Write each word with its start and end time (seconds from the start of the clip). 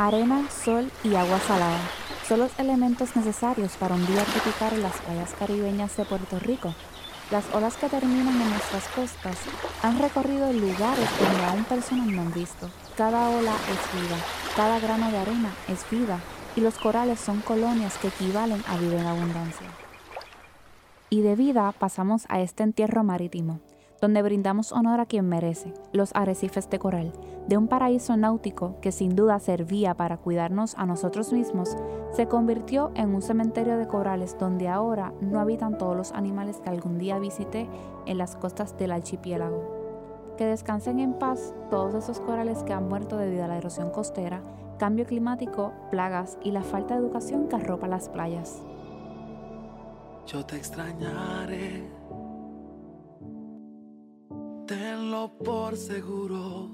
Arena, 0.00 0.48
sol 0.48 0.92
y 1.02 1.16
agua 1.16 1.40
salada 1.40 1.80
son 2.28 2.38
los 2.38 2.56
elementos 2.60 3.16
necesarios 3.16 3.72
para 3.78 3.96
un 3.96 4.06
día 4.06 4.22
tropical 4.22 4.74
en 4.74 4.82
las 4.84 4.96
playas 4.98 5.34
caribeñas 5.36 5.96
de 5.96 6.04
Puerto 6.04 6.38
Rico. 6.38 6.72
Las 7.32 7.52
olas 7.52 7.76
que 7.76 7.88
terminan 7.88 8.40
en 8.40 8.48
nuestras 8.48 8.86
costas 8.90 9.36
han 9.82 9.98
recorrido 9.98 10.52
lugares 10.52 11.08
donde 11.18 11.44
aún 11.46 11.64
personas 11.64 12.06
no 12.06 12.22
han 12.22 12.32
visto. 12.32 12.70
Cada 12.96 13.28
ola 13.28 13.50
es 13.50 14.00
vida, 14.00 14.16
cada 14.54 14.78
grano 14.78 15.10
de 15.10 15.18
arena 15.18 15.50
es 15.66 15.84
vida 15.90 16.20
y 16.54 16.60
los 16.60 16.78
corales 16.78 17.18
son 17.18 17.40
colonias 17.40 17.98
que 17.98 18.06
equivalen 18.06 18.62
a 18.68 18.76
vida 18.76 19.00
en 19.00 19.06
abundancia. 19.08 19.66
Y 21.10 21.22
de 21.22 21.34
vida 21.34 21.72
pasamos 21.72 22.24
a 22.28 22.40
este 22.40 22.62
entierro 22.62 23.02
marítimo, 23.02 23.58
donde 24.00 24.22
brindamos 24.22 24.72
honor 24.72 25.00
a 25.00 25.06
quien 25.06 25.28
merece, 25.28 25.74
los 25.92 26.10
arrecifes 26.14 26.70
de 26.70 26.78
coral, 26.78 27.12
de 27.48 27.56
un 27.56 27.66
paraíso 27.66 28.16
náutico 28.16 28.76
que 28.80 28.92
sin 28.92 29.16
duda 29.16 29.38
servía 29.38 29.94
para 29.94 30.18
cuidarnos 30.18 30.74
a 30.76 30.86
nosotros 30.86 31.32
mismos, 31.32 31.76
se 32.12 32.26
convirtió 32.26 32.92
en 32.94 33.14
un 33.14 33.22
cementerio 33.22 33.76
de 33.78 33.88
corales 33.88 34.36
donde 34.38 34.68
ahora 34.68 35.12
no 35.20 35.40
habitan 35.40 35.78
todos 35.78 35.96
los 35.96 36.12
animales 36.12 36.60
que 36.60 36.70
algún 36.70 36.98
día 36.98 37.18
visité 37.18 37.68
en 38.06 38.18
las 38.18 38.36
costas 38.36 38.76
del 38.76 38.92
archipiélago. 38.92 40.34
Que 40.36 40.46
descansen 40.46 41.00
en 41.00 41.14
paz 41.14 41.52
todos 41.70 41.94
esos 41.94 42.20
corales 42.20 42.62
que 42.62 42.72
han 42.72 42.88
muerto 42.88 43.16
debido 43.16 43.44
a 43.44 43.48
la 43.48 43.58
erosión 43.58 43.90
costera, 43.90 44.40
cambio 44.78 45.04
climático, 45.04 45.72
plagas 45.90 46.38
y 46.44 46.52
la 46.52 46.62
falta 46.62 46.94
de 46.94 47.00
educación 47.00 47.48
que 47.48 47.56
arropa 47.56 47.88
las 47.88 48.08
playas. 48.08 48.62
Yo 50.26 50.44
te 50.44 50.56
extrañaré 50.56 51.97
tenlo 54.68 55.32
por 55.44 55.76
seguro. 55.76 56.70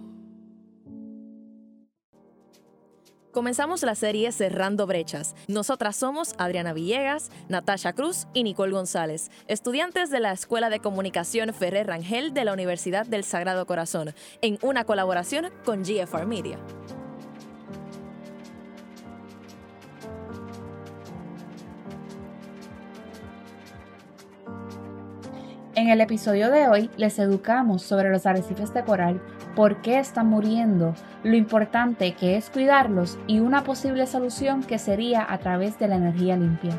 Comenzamos 3.33 3.83
la 3.83 3.95
serie 3.95 4.31
Cerrando 4.31 4.87
Brechas. 4.87 5.35
Nosotras 5.49 5.97
somos 5.97 6.35
Adriana 6.39 6.73
Villegas, 6.73 7.31
Natasha 7.49 7.93
Cruz 7.93 8.27
y 8.33 8.45
Nicole 8.45 8.73
González, 8.73 9.31
estudiantes 9.49 10.11
de 10.11 10.21
la 10.21 10.33
Escuela 10.33 10.71
de 10.71 10.79
Comunicación 10.81 11.53
Ferrer 11.53 11.89
Rangel 11.89 12.33
de 12.33 12.45
la 12.45 12.53
Universidad 12.53 13.07
del 13.07 13.25
Sagrado 13.25 13.67
Corazón, 13.67 14.15
en 14.41 14.59
una 14.63 14.85
colaboración 14.85 15.51
con 15.65 15.83
GFR 15.83 16.27
Media. 16.27 16.59
En 25.85 25.91
el 25.91 26.01
episodio 26.01 26.51
de 26.51 26.67
hoy 26.67 26.89
les 26.97 27.19
educamos 27.19 27.83
sobre 27.83 28.09
los 28.09 28.25
arrecifes 28.25 28.73
de 28.73 28.83
coral, 28.85 29.21
por 29.55 29.83
qué 29.83 29.99
están 29.99 30.29
muriendo, 30.29 30.95
lo 31.23 31.37
importante 31.37 32.15
que 32.15 32.37
es 32.37 32.51
cuidarlos 32.51 33.19
y 33.27 33.41
una 33.41 33.65
posible 33.65 34.07
solución 34.07 34.63
que 34.63 34.79
sería 34.79 35.25
a 35.29 35.39
través 35.39 35.79
de 35.79 35.89
la 35.89 35.97
energía 35.97 36.37
limpia. 36.37 36.73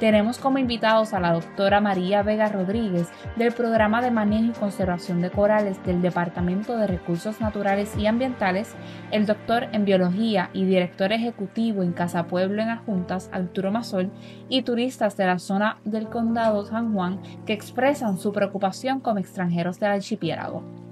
Tenemos 0.00 0.38
como 0.38 0.58
invitados 0.58 1.12
a 1.12 1.20
la 1.20 1.32
doctora 1.32 1.80
María 1.80 2.22
Vega 2.22 2.48
Rodríguez 2.48 3.08
del 3.36 3.52
Programa 3.52 4.02
de 4.02 4.10
Manejo 4.10 4.50
y 4.50 4.58
Conservación 4.58 5.20
de 5.20 5.30
Corales 5.30 5.82
del 5.84 6.02
Departamento 6.02 6.76
de 6.76 6.86
Recursos 6.86 7.40
Naturales 7.40 7.96
y 7.96 8.06
Ambientales, 8.06 8.74
el 9.10 9.26
doctor 9.26 9.68
en 9.72 9.84
Biología 9.84 10.50
y 10.52 10.64
director 10.64 11.12
ejecutivo 11.12 11.82
en 11.82 11.92
Casa 11.92 12.26
Pueblo 12.26 12.62
en 12.62 12.70
Adjuntas, 12.70 13.30
Arturo 13.32 13.70
Mazol, 13.70 14.10
y 14.48 14.62
turistas 14.62 15.16
de 15.16 15.26
la 15.26 15.38
zona 15.38 15.78
del 15.84 16.08
condado 16.08 16.64
San 16.64 16.92
Juan 16.92 17.20
que 17.44 17.52
expresan 17.52 18.18
su 18.18 18.32
preocupación 18.32 19.00
como 19.00 19.18
extranjeros 19.18 19.78
del 19.78 19.92
archipiélago. 19.92 20.85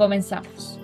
Comenzamos. 0.00 0.78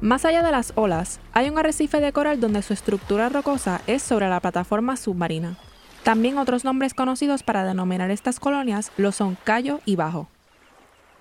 Más 0.00 0.24
allá 0.24 0.44
de 0.44 0.52
las 0.52 0.72
olas, 0.76 1.18
hay 1.32 1.50
un 1.50 1.58
arrecife 1.58 2.00
de 2.00 2.12
coral 2.12 2.38
donde 2.38 2.62
su 2.62 2.72
estructura 2.72 3.28
rocosa 3.28 3.80
es 3.88 4.04
sobre 4.04 4.28
la 4.28 4.38
plataforma 4.38 4.96
submarina. 4.96 5.56
También 6.04 6.38
otros 6.38 6.64
nombres 6.64 6.94
conocidos 6.94 7.42
para 7.42 7.64
denominar 7.64 8.12
estas 8.12 8.38
colonias 8.38 8.92
lo 8.98 9.10
son 9.10 9.36
callo 9.42 9.80
y 9.84 9.96
bajo. 9.96 10.28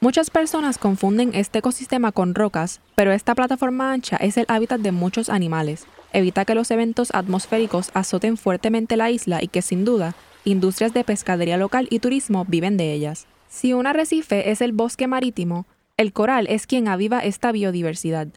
Muchas 0.01 0.29
personas 0.29 0.77
confunden 0.77 1.31
este 1.33 1.59
ecosistema 1.59 2.11
con 2.11 2.35
rocas, 2.35 2.79
pero 2.93 3.11
esta 3.11 3.33
plataforma 3.33 3.91
ancha 3.91 4.17
es 4.17 4.37
el 4.37 4.45
hábitat 4.49 4.81
de 4.81 4.91
muchos 4.91 5.29
animales. 5.29 5.87
Evita 6.11 6.45
que 6.45 6.53
los 6.53 6.69
eventos 6.69 7.09
atmosféricos 7.11 7.89
azoten 7.95 8.37
fuertemente 8.37 8.97
la 8.97 9.09
isla 9.09 9.41
y 9.41 9.47
que 9.47 9.63
sin 9.63 9.83
duda, 9.83 10.13
industrias 10.45 10.93
de 10.93 11.03
pescadería 11.03 11.57
local 11.57 11.87
y 11.89 11.99
turismo 11.99 12.45
viven 12.47 12.77
de 12.77 12.93
ellas. 12.93 13.27
Si 13.47 13.73
un 13.73 13.87
arrecife 13.87 14.51
es 14.51 14.61
el 14.61 14.73
bosque 14.73 15.07
marítimo, 15.07 15.65
el 15.95 16.11
coral 16.11 16.47
es 16.49 16.67
quien 16.67 16.87
aviva 16.87 17.19
esta 17.19 17.51
biodiversidad. 17.51 18.27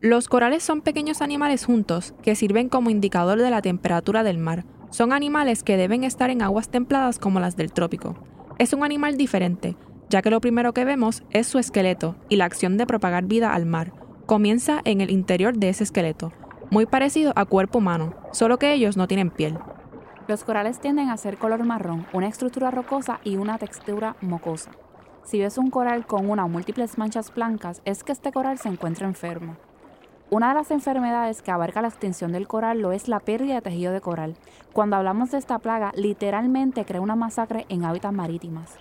Los 0.00 0.28
corales 0.28 0.62
son 0.62 0.80
pequeños 0.80 1.22
animales 1.22 1.64
juntos 1.64 2.14
que 2.22 2.34
sirven 2.34 2.68
como 2.68 2.90
indicador 2.90 3.38
de 3.38 3.50
la 3.50 3.62
temperatura 3.62 4.24
del 4.24 4.38
mar. 4.38 4.64
Son 4.90 5.12
animales 5.12 5.62
que 5.62 5.76
deben 5.76 6.04
estar 6.04 6.30
en 6.30 6.42
aguas 6.42 6.68
templadas 6.68 7.18
como 7.18 7.38
las 7.38 7.56
del 7.56 7.72
trópico. 7.72 8.16
Es 8.58 8.72
un 8.72 8.82
animal 8.82 9.16
diferente, 9.16 9.76
ya 10.08 10.20
que 10.22 10.30
lo 10.30 10.40
primero 10.40 10.74
que 10.74 10.84
vemos 10.84 11.22
es 11.30 11.46
su 11.46 11.58
esqueleto 11.58 12.16
y 12.28 12.36
la 12.36 12.46
acción 12.46 12.76
de 12.76 12.86
propagar 12.86 13.24
vida 13.24 13.54
al 13.54 13.66
mar. 13.66 13.92
Comienza 14.26 14.80
en 14.84 15.00
el 15.00 15.10
interior 15.10 15.56
de 15.56 15.68
ese 15.68 15.84
esqueleto, 15.84 16.32
muy 16.70 16.86
parecido 16.86 17.32
a 17.36 17.44
cuerpo 17.44 17.78
humano, 17.78 18.14
solo 18.32 18.58
que 18.58 18.72
ellos 18.72 18.96
no 18.96 19.06
tienen 19.06 19.30
piel. 19.30 19.58
Los 20.32 20.44
corales 20.44 20.80
tienden 20.80 21.10
a 21.10 21.18
ser 21.18 21.36
color 21.36 21.62
marrón, 21.66 22.06
una 22.14 22.26
estructura 22.26 22.70
rocosa 22.70 23.20
y 23.22 23.36
una 23.36 23.58
textura 23.58 24.16
mocosa. 24.22 24.70
Si 25.24 25.38
ves 25.38 25.58
un 25.58 25.68
coral 25.68 26.06
con 26.06 26.30
una 26.30 26.46
o 26.46 26.48
múltiples 26.48 26.96
manchas 26.96 27.34
blancas, 27.34 27.82
es 27.84 28.02
que 28.02 28.12
este 28.12 28.32
coral 28.32 28.56
se 28.56 28.70
encuentra 28.70 29.06
enfermo. 29.06 29.56
Una 30.30 30.48
de 30.48 30.54
las 30.54 30.70
enfermedades 30.70 31.42
que 31.42 31.50
abarca 31.50 31.82
la 31.82 31.88
extinción 31.88 32.32
del 32.32 32.48
coral 32.48 32.80
lo 32.80 32.92
es 32.92 33.08
la 33.08 33.20
pérdida 33.20 33.56
de 33.56 33.60
tejido 33.60 33.92
de 33.92 34.00
coral. 34.00 34.34
Cuando 34.72 34.96
hablamos 34.96 35.32
de 35.32 35.36
esta 35.36 35.58
plaga, 35.58 35.92
literalmente 35.96 36.86
crea 36.86 37.02
una 37.02 37.14
masacre 37.14 37.66
en 37.68 37.84
hábitats 37.84 38.14
marítimas. 38.14 38.78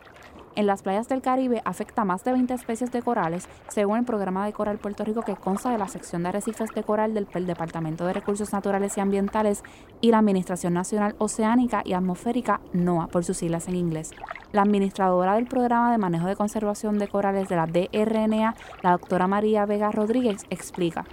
En 0.55 0.67
las 0.67 0.83
playas 0.83 1.07
del 1.07 1.21
Caribe 1.21 1.61
afecta 1.63 2.01
a 2.01 2.05
más 2.05 2.23
de 2.25 2.33
20 2.33 2.53
especies 2.53 2.91
de 2.91 3.01
corales, 3.01 3.47
según 3.69 3.99
el 3.99 4.05
programa 4.05 4.45
de 4.45 4.51
Coral 4.51 4.79
Puerto 4.79 5.05
Rico 5.05 5.21
que 5.21 5.35
consta 5.35 5.71
de 5.71 5.77
la 5.77 5.87
sección 5.87 6.23
de 6.23 6.29
arrecifes 6.29 6.71
de 6.75 6.83
coral 6.83 7.13
del 7.13 7.47
Departamento 7.47 8.05
de 8.05 8.13
Recursos 8.13 8.51
Naturales 8.51 8.97
y 8.97 8.99
Ambientales 8.99 9.63
y 10.01 10.11
la 10.11 10.19
Administración 10.19 10.73
Nacional 10.73 11.15
Oceánica 11.19 11.83
y 11.85 11.93
Atmosférica, 11.93 12.59
NOAA, 12.73 13.07
por 13.07 13.23
sus 13.23 13.37
siglas 13.37 13.69
en 13.69 13.75
inglés. 13.75 14.11
La 14.51 14.63
administradora 14.63 15.35
del 15.35 15.47
programa 15.47 15.91
de 15.91 15.97
manejo 15.97 16.27
de 16.27 16.35
conservación 16.35 16.99
de 16.99 17.07
corales 17.07 17.47
de 17.47 17.55
la 17.55 17.67
DRNA, 17.67 18.55
la 18.81 18.91
doctora 18.91 19.27
María 19.27 19.65
Vega 19.65 19.91
Rodríguez, 19.91 20.45
explica 20.49 21.05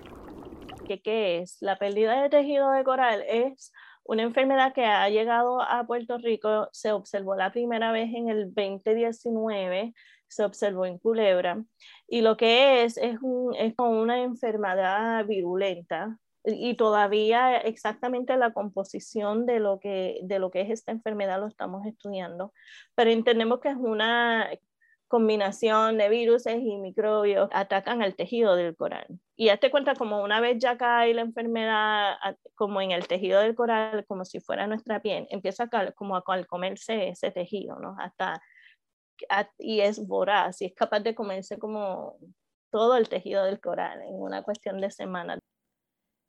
qué 0.96 1.40
es. 1.40 1.58
La 1.60 1.76
pérdida 1.76 2.22
de 2.22 2.30
tejido 2.30 2.70
de 2.70 2.82
coral 2.82 3.22
es 3.28 3.72
una 4.08 4.22
enfermedad 4.22 4.72
que 4.72 4.86
ha 4.86 5.08
llegado 5.10 5.60
a 5.60 5.86
Puerto 5.86 6.16
Rico, 6.16 6.68
se 6.72 6.92
observó 6.92 7.36
la 7.36 7.52
primera 7.52 7.92
vez 7.92 8.08
en 8.14 8.30
el 8.30 8.54
2019, 8.54 9.92
se 10.26 10.44
observó 10.44 10.86
en 10.86 10.98
Culebra, 10.98 11.62
y 12.08 12.22
lo 12.22 12.38
que 12.38 12.84
es 12.84 12.96
es, 12.96 13.18
es 13.58 13.74
una 13.78 14.22
enfermedad 14.22 15.26
virulenta, 15.26 16.18
y 16.42 16.74
todavía 16.76 17.58
exactamente 17.58 18.34
la 18.38 18.54
composición 18.54 19.44
de 19.44 19.60
lo, 19.60 19.78
que, 19.78 20.20
de 20.22 20.38
lo 20.38 20.50
que 20.50 20.62
es 20.62 20.70
esta 20.70 20.92
enfermedad 20.92 21.40
lo 21.40 21.46
estamos 21.46 21.84
estudiando, 21.84 22.54
pero 22.94 23.10
entendemos 23.10 23.60
que 23.60 23.68
es 23.68 23.76
una 23.76 24.48
combinación 25.08 25.98
de 25.98 26.08
virus 26.08 26.46
y 26.46 26.76
microbios 26.76 27.48
atacan 27.52 28.02
al 28.02 28.14
tejido 28.14 28.54
del 28.56 28.76
coral. 28.76 29.06
Y 29.36 29.48
hazte 29.48 29.70
cuenta 29.70 29.94
como 29.94 30.22
una 30.22 30.40
vez 30.40 30.58
ya 30.58 30.76
cae 30.76 31.14
la 31.14 31.22
enfermedad 31.22 32.16
como 32.54 32.80
en 32.80 32.92
el 32.92 33.08
tejido 33.08 33.40
del 33.40 33.54
coral, 33.54 34.04
como 34.06 34.24
si 34.24 34.40
fuera 34.40 34.66
nuestra 34.66 35.00
piel, 35.00 35.26
empieza 35.30 35.68
a, 35.72 35.92
como 35.92 36.16
a, 36.16 36.22
comerse 36.46 37.08
ese 37.08 37.30
tejido, 37.30 37.78
¿no? 37.78 37.96
Hasta, 37.98 38.40
y 39.58 39.80
es 39.80 40.06
voraz 40.06 40.60
y 40.62 40.66
es 40.66 40.74
capaz 40.74 41.00
de 41.00 41.14
comerse 41.14 41.58
como 41.58 42.18
todo 42.70 42.96
el 42.96 43.08
tejido 43.08 43.44
del 43.44 43.60
coral 43.60 44.02
en 44.02 44.14
una 44.14 44.42
cuestión 44.42 44.80
de 44.80 44.90
semanas. 44.90 45.38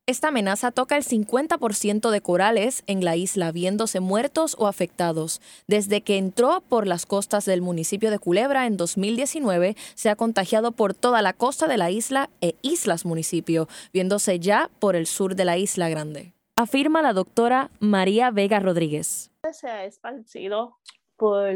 Esta 0.09 0.29
amenaza 0.29 0.71
toca 0.71 0.97
el 0.97 1.03
50% 1.03 2.09
de 2.09 2.21
corales 2.21 2.81
en 2.87 3.05
la 3.05 3.15
isla, 3.15 3.51
viéndose 3.51 3.99
muertos 3.99 4.55
o 4.57 4.65
afectados. 4.65 5.39
Desde 5.67 6.01
que 6.01 6.17
entró 6.17 6.61
por 6.67 6.87
las 6.87 7.05
costas 7.05 7.45
del 7.45 7.61
municipio 7.61 8.09
de 8.09 8.17
Culebra 8.17 8.65
en 8.65 8.75
2019, 8.75 9.75
se 9.93 10.09
ha 10.09 10.15
contagiado 10.15 10.71
por 10.71 10.95
toda 10.95 11.21
la 11.21 11.33
costa 11.33 11.67
de 11.67 11.77
la 11.77 11.91
isla 11.91 12.31
e 12.41 12.55
islas 12.63 13.05
municipio, 13.05 13.67
viéndose 13.93 14.39
ya 14.39 14.71
por 14.79 14.95
el 14.95 15.05
sur 15.05 15.35
de 15.35 15.45
la 15.45 15.57
isla 15.59 15.89
grande. 15.89 16.33
Afirma 16.55 17.03
la 17.03 17.13
doctora 17.13 17.69
María 17.79 18.31
Vega 18.31 18.59
Rodríguez. 18.59 19.29
Se 19.53 19.67
ha 19.67 19.85
esparcido 19.85 20.79
por 21.17 21.49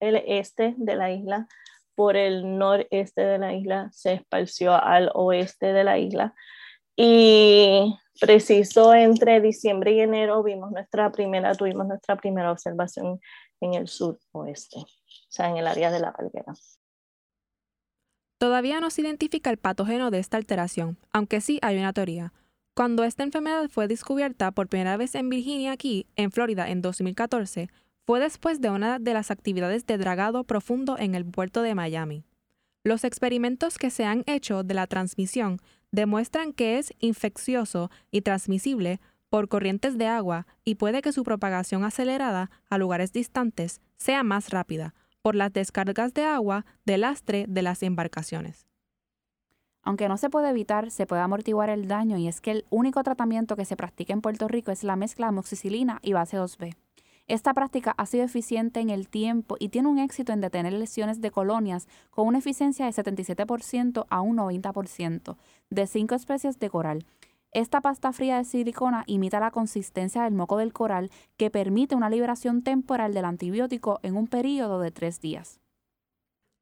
el 0.00 0.16
este 0.26 0.74
de 0.76 0.96
la 0.96 1.12
isla, 1.12 1.48
por 1.94 2.16
el 2.18 2.58
noreste 2.58 3.22
de 3.22 3.38
la 3.38 3.54
isla, 3.54 3.88
se 3.90 4.12
esparció 4.12 4.74
al 4.74 5.10
oeste 5.14 5.72
de 5.72 5.82
la 5.82 5.96
isla 5.96 6.34
y 6.96 7.94
preciso 8.20 8.94
entre 8.94 9.40
diciembre 9.40 9.92
y 9.92 10.00
enero 10.00 10.42
vimos 10.42 10.72
nuestra 10.72 11.12
primera, 11.12 11.54
tuvimos 11.54 11.86
nuestra 11.86 12.16
primera 12.16 12.50
observación 12.50 13.20
en 13.60 13.74
el 13.74 13.88
sur 13.88 14.18
oeste, 14.32 14.78
o 14.78 14.86
sea, 15.28 15.50
en 15.50 15.58
el 15.58 15.66
área 15.66 15.90
de 15.90 16.00
la 16.00 16.12
palguera. 16.12 16.54
Todavía 18.38 18.80
no 18.80 18.90
se 18.90 19.02
identifica 19.02 19.50
el 19.50 19.56
patógeno 19.56 20.10
de 20.10 20.18
esta 20.18 20.36
alteración, 20.36 20.98
aunque 21.12 21.40
sí 21.40 21.58
hay 21.62 21.78
una 21.78 21.92
teoría. 21.92 22.32
Cuando 22.74 23.04
esta 23.04 23.22
enfermedad 23.22 23.68
fue 23.70 23.88
descubierta 23.88 24.50
por 24.50 24.68
primera 24.68 24.98
vez 24.98 25.14
en 25.14 25.30
Virginia, 25.30 25.72
aquí, 25.72 26.06
en 26.16 26.30
Florida, 26.30 26.68
en 26.68 26.82
2014, 26.82 27.70
fue 28.06 28.20
después 28.20 28.60
de 28.60 28.68
una 28.68 28.98
de 28.98 29.14
las 29.14 29.30
actividades 29.30 29.86
de 29.86 29.96
dragado 29.96 30.44
profundo 30.44 30.96
en 30.98 31.14
el 31.14 31.24
puerto 31.24 31.62
de 31.62 31.74
Miami. 31.74 32.24
Los 32.84 33.02
experimentos 33.04 33.78
que 33.78 33.90
se 33.90 34.04
han 34.04 34.22
hecho 34.26 34.62
de 34.62 34.74
la 34.74 34.86
transmisión 34.86 35.58
demuestran 35.96 36.52
que 36.52 36.78
es 36.78 36.92
infeccioso 37.00 37.90
y 38.10 38.20
transmisible 38.20 39.00
por 39.30 39.48
corrientes 39.48 39.96
de 39.96 40.06
agua 40.06 40.46
y 40.62 40.74
puede 40.74 41.00
que 41.00 41.10
su 41.10 41.24
propagación 41.24 41.84
acelerada 41.84 42.50
a 42.68 42.76
lugares 42.76 43.12
distantes 43.14 43.80
sea 43.96 44.22
más 44.22 44.50
rápida 44.50 44.94
por 45.22 45.34
las 45.34 45.52
descargas 45.52 46.12
de 46.12 46.24
agua 46.24 46.66
de 46.84 46.98
lastre 46.98 47.46
de 47.48 47.62
las 47.62 47.82
embarcaciones. 47.82 48.66
Aunque 49.82 50.08
no 50.08 50.18
se 50.18 50.28
puede 50.28 50.50
evitar, 50.50 50.90
se 50.90 51.06
puede 51.06 51.22
amortiguar 51.22 51.70
el 51.70 51.88
daño 51.88 52.18
y 52.18 52.28
es 52.28 52.40
que 52.42 52.50
el 52.50 52.66
único 52.68 53.02
tratamiento 53.02 53.56
que 53.56 53.64
se 53.64 53.76
practica 53.76 54.12
en 54.12 54.20
Puerto 54.20 54.48
Rico 54.48 54.72
es 54.72 54.84
la 54.84 54.96
mezcla 54.96 55.26
de 55.26 55.30
amoxicilina 55.30 55.98
y 56.02 56.12
base 56.12 56.36
2B. 56.36 56.76
Esta 57.28 57.54
práctica 57.54 57.92
ha 57.96 58.06
sido 58.06 58.24
eficiente 58.24 58.78
en 58.78 58.88
el 58.88 59.08
tiempo 59.08 59.56
y 59.58 59.70
tiene 59.70 59.88
un 59.88 59.98
éxito 59.98 60.32
en 60.32 60.40
detener 60.40 60.72
lesiones 60.72 61.20
de 61.20 61.32
colonias 61.32 61.88
con 62.10 62.28
una 62.28 62.38
eficiencia 62.38 62.86
de 62.86 62.92
77% 62.92 64.06
a 64.08 64.20
un 64.20 64.36
90% 64.36 65.36
de 65.70 65.86
cinco 65.88 66.14
especies 66.14 66.60
de 66.60 66.70
coral. 66.70 67.04
Esta 67.50 67.80
pasta 67.80 68.12
fría 68.12 68.36
de 68.36 68.44
silicona 68.44 69.02
imita 69.06 69.40
la 69.40 69.50
consistencia 69.50 70.22
del 70.22 70.34
moco 70.34 70.56
del 70.56 70.72
coral 70.72 71.10
que 71.36 71.50
permite 71.50 71.96
una 71.96 72.10
liberación 72.10 72.62
temporal 72.62 73.12
del 73.12 73.24
antibiótico 73.24 73.98
en 74.02 74.16
un 74.16 74.28
periodo 74.28 74.78
de 74.78 74.92
tres 74.92 75.20
días. 75.20 75.58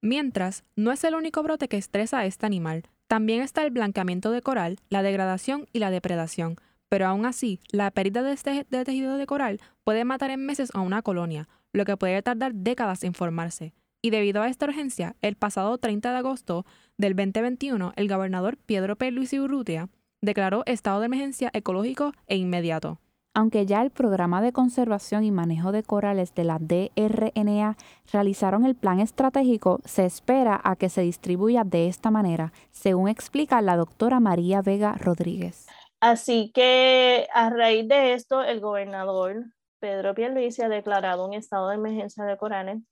Mientras, 0.01 0.65
no 0.77 0.93
es 0.93 1.05
el 1.05 1.15
único 1.15 1.43
brote 1.43 1.69
que 1.69 1.79
estresa 1.79 2.21
a 2.21 2.27
este 2.27 2.47
animal. 2.47 2.85
También 3.07 3.43
está 3.43 3.65
el 3.65 3.71
blanqueamiento 3.71 4.31
de 4.31 4.41
coral, 4.41 4.79
la 4.89 5.03
degradación 5.03 5.67
y 5.73 5.79
la 5.79 5.91
depredación, 5.91 6.57
pero 6.89 7.07
aún 7.07 7.27
así, 7.27 7.61
la 7.71 7.91
pérdida 7.91 8.23
de, 8.23 8.33
este, 8.33 8.65
tejido 8.65 9.17
de 9.17 9.27
coral 9.27 9.61
puede 9.85 10.05
matar 10.05 10.31
en 10.31 10.45
meses 10.45 10.71
a 10.75 10.81
una 10.81 11.03
colonia, 11.03 11.49
lo 11.73 11.85
que 11.85 11.97
puede 11.97 12.23
tardar 12.23 12.55
décadas 12.55 13.05
en 13.05 13.15
formarse. 13.15 13.75
Y 14.03 14.11
debido 14.11 14.43
a 14.43 14.49
esta 14.49 14.67
urgencia, 14.67 15.17
el 15.23 15.35
pasado 15.35 15.79
30 15.79 16.13
de 16.13 16.19
agosto 16.19 16.67
del 16.99 17.17
2021, 17.17 17.95
el 17.97 18.09
gobernador 18.09 18.59
Pedro 18.59 18.97
P. 18.97 19.11
Luis 19.11 19.33
Urrutia 19.33 19.89
declaró 20.21 20.63
estado 20.67 21.01
de 21.01 21.07
emergencia 21.07 21.51
ecológico 21.55 22.13
e 22.27 22.37
inmediato. 22.37 23.01
Aunque 23.37 23.67
ya 23.67 23.83
el 23.83 23.91
programa 23.91 24.41
de 24.41 24.53
conservación 24.53 25.25
y 25.25 25.33
manejo 25.33 25.73
de 25.73 25.83
corales 25.83 26.35
de 26.37 26.45
la 26.45 26.61
DRNA 26.61 27.77
realizaron 28.13 28.65
el 28.65 28.77
plan 28.77 29.01
estratégico, 29.01 29.81
se 29.85 30.05
espera 30.05 30.61
a 30.63 30.77
que 30.77 30.89
se 30.89 31.01
distribuya 31.01 31.65
de 31.65 31.89
esta 31.89 32.13
manera, 32.13 32.53
según 32.71 33.09
explica 33.09 33.61
la 33.61 33.77
doctora 33.77 34.21
María 34.21 34.63
Vega 34.63 34.93
Rodríguez. 34.93 35.67
Así 36.05 36.53
que 36.53 37.29
a 37.33 37.49
raíz 37.49 37.89
de 37.89 38.13
esto, 38.13 38.43
el 38.43 38.61
gobernador 38.61 39.47
Pedro 39.79 40.15
Pierluisi 40.15 40.61
ha 40.61 40.69
declarado 40.69 41.27
un 41.27 41.33
estado 41.33 41.71
de 41.71 41.77
emergencia 41.77 42.25
de 42.25 42.37
corales 42.37 42.83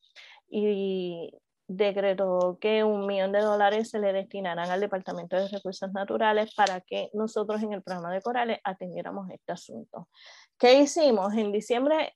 y 0.48 1.30
decretó 1.68 2.56
que 2.58 2.84
un 2.84 3.06
millón 3.06 3.32
de 3.32 3.40
dólares 3.40 3.90
se 3.90 3.98
le 3.98 4.14
destinaran 4.14 4.70
al 4.70 4.80
Departamento 4.80 5.36
de 5.36 5.48
Recursos 5.48 5.92
Naturales 5.92 6.54
para 6.54 6.80
que 6.80 7.10
nosotros 7.12 7.62
en 7.62 7.74
el 7.74 7.82
programa 7.82 8.10
de 8.14 8.22
Corales 8.22 8.60
atendiéramos 8.64 9.28
este 9.28 9.52
asunto. 9.52 10.08
¿Qué 10.58 10.80
hicimos? 10.80 11.34
En 11.34 11.52
diciembre 11.52 12.14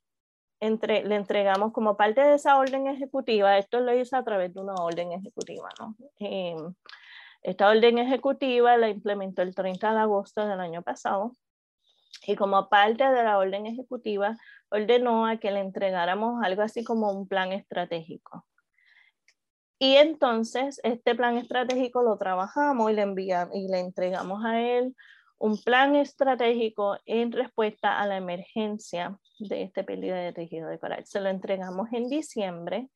entre, 0.61 1.05
le 1.05 1.17
entregamos 1.17 1.75
como 1.75 1.99
parte 1.99 2.23
de 2.23 2.37
esa 2.37 2.57
orden 2.57 2.87
ejecutiva, 2.87 3.59
esto 3.59 3.81
lo 3.81 3.95
hizo 3.95 4.17
a 4.17 4.25
través 4.25 4.55
de 4.55 4.61
una 4.61 4.73
orden 4.77 5.13
ejecutiva, 5.13 5.69
¿no? 5.79 5.95
Em, 6.21 6.75
esta 7.47 7.69
orden 7.69 7.99
ejecutiva 7.99 8.77
la 8.77 8.89
implementó 8.89 9.43
el 9.43 9.55
30 9.55 9.93
de 9.93 10.01
agosto 10.01 10.45
del 10.45 10.59
año 10.59 10.83
pasado 10.83 11.31
y 12.27 12.35
como 12.35 12.69
parte 12.69 13.05
de 13.05 13.23
la 13.23 13.39
orden 13.39 13.67
ejecutiva 13.67 14.37
ordenó 14.69 15.27
a 15.27 15.37
que 15.37 15.53
le 15.53 15.61
entregáramos 15.61 16.43
algo 16.43 16.63
así 16.63 16.83
como 16.83 17.13
un 17.13 17.29
plan 17.29 17.53
estratégico. 17.53 18.45
Y 19.79 19.95
entonces 19.95 20.81
este 20.83 21.15
plan 21.15 21.37
estratégico 21.37 22.03
lo 22.03 22.19
trabajamos 22.19 22.91
y 22.91 22.95
le 22.95 23.03
enviamos 23.03 23.55
y 23.55 23.69
le 23.69 23.79
entregamos 23.79 24.45
a 24.45 24.61
él 24.61 24.97
un 25.39 25.57
plan 25.63 25.95
estratégico 25.95 26.99
en 27.07 27.31
respuesta 27.31 28.01
a 28.01 28.09
la 28.09 28.17
emergencia 28.17 29.21
de 29.39 29.63
esta 29.63 29.85
pérdida 29.85 30.17
de 30.17 30.33
tejido 30.33 30.69
de 30.69 30.81
coral. 30.81 31.07
Se 31.07 31.21
lo 31.21 31.29
entregamos 31.29 31.93
en 31.93 32.09
diciembre, 32.09 32.89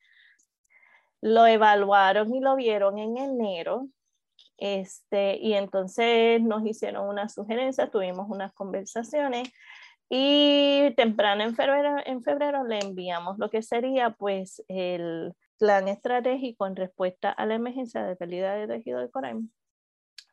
lo 1.21 1.47
evaluaron 1.47 2.35
y 2.35 2.41
lo 2.41 2.57
vieron 2.57 2.99
en 2.99 3.17
enero, 3.17 3.87
este, 4.61 5.39
y 5.39 5.55
entonces 5.55 6.43
nos 6.43 6.65
hicieron 6.67 7.09
una 7.09 7.29
sugerencia, 7.29 7.91
tuvimos 7.91 8.29
unas 8.29 8.53
conversaciones 8.53 9.51
y 10.11 10.93
temprano 10.97 11.43
en 11.45 11.55
febrero, 11.55 11.97
en 12.05 12.23
febrero 12.23 12.65
le 12.65 12.79
enviamos 12.81 13.39
lo 13.39 13.49
que 13.49 13.63
sería 13.63 14.11
pues 14.11 14.63
el 14.69 15.35
plan 15.59 15.89
estratégico 15.89 16.67
en 16.67 16.77
respuesta 16.77 17.31
a 17.31 17.47
la 17.47 17.55
emergencia 17.55 18.03
de 18.03 18.17
pérdida 18.17 18.55
de 18.55 18.67
tejido 18.67 19.01
de 19.01 19.11
coral 19.11 19.49